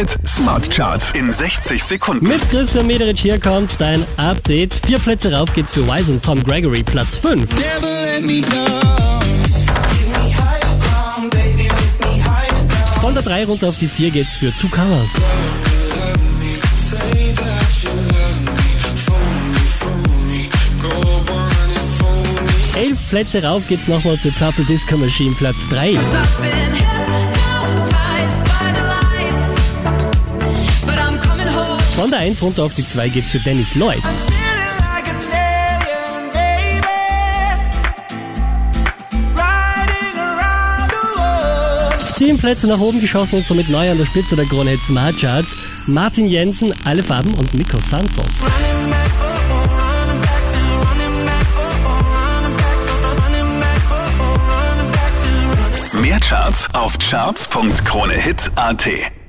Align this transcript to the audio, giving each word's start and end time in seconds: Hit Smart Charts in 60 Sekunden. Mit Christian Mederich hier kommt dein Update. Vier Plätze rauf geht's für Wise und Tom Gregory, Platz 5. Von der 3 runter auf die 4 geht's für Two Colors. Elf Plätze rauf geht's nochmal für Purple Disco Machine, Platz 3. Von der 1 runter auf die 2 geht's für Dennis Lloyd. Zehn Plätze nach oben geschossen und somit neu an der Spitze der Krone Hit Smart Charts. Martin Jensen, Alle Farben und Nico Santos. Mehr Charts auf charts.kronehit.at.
Hit 0.00 0.16
Smart 0.26 0.70
Charts 0.70 1.10
in 1.12 1.30
60 1.30 1.84
Sekunden. 1.84 2.26
Mit 2.26 2.40
Christian 2.48 2.86
Mederich 2.86 3.20
hier 3.20 3.38
kommt 3.38 3.78
dein 3.78 4.02
Update. 4.16 4.80
Vier 4.86 4.98
Plätze 4.98 5.30
rauf 5.30 5.52
geht's 5.52 5.72
für 5.72 5.86
Wise 5.86 6.10
und 6.10 6.24
Tom 6.24 6.42
Gregory, 6.42 6.82
Platz 6.82 7.18
5. 7.18 7.46
Von 13.02 13.12
der 13.12 13.22
3 13.22 13.44
runter 13.44 13.68
auf 13.68 13.78
die 13.78 13.88
4 13.88 14.10
geht's 14.10 14.36
für 14.36 14.50
Two 14.56 14.68
Colors. 14.68 15.10
Elf 22.74 23.10
Plätze 23.10 23.42
rauf 23.42 23.68
geht's 23.68 23.86
nochmal 23.86 24.16
für 24.16 24.30
Purple 24.30 24.64
Disco 24.64 24.96
Machine, 24.96 25.34
Platz 25.38 25.56
3. 25.68 25.98
Von 32.10 32.18
der 32.18 32.26
1 32.26 32.42
runter 32.42 32.64
auf 32.64 32.74
die 32.74 32.84
2 32.84 33.08
geht's 33.10 33.30
für 33.30 33.38
Dennis 33.38 33.76
Lloyd. 33.76 34.02
Zehn 42.16 42.36
Plätze 42.36 42.66
nach 42.66 42.80
oben 42.80 43.00
geschossen 43.00 43.36
und 43.36 43.46
somit 43.46 43.68
neu 43.68 43.88
an 43.88 43.96
der 43.96 44.06
Spitze 44.06 44.34
der 44.34 44.44
Krone 44.46 44.70
Hit 44.70 44.80
Smart 44.80 45.20
Charts. 45.20 45.54
Martin 45.86 46.26
Jensen, 46.26 46.74
Alle 46.84 47.04
Farben 47.04 47.32
und 47.34 47.54
Nico 47.54 47.78
Santos. 47.78 48.26
Mehr 56.00 56.18
Charts 56.18 56.74
auf 56.74 56.98
charts.kronehit.at. 56.98 59.19